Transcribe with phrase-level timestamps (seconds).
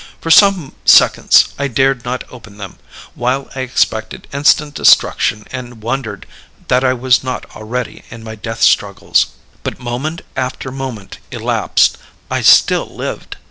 [0.19, 2.77] For some seconds I dared not open them;
[3.13, 6.25] while I expected instant destruction and wondered
[6.69, 9.27] that I was not already in my death struggles.
[9.61, 11.99] "But moment after moment elapsed.
[12.31, 13.35] I still lived.